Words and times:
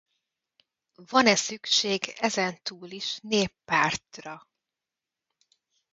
Van 0.95 1.25
e 1.27 1.35
szükség 1.35 2.13
ezentúl 2.17 2.89
is 2.91 3.19
néppártra? 3.19 4.47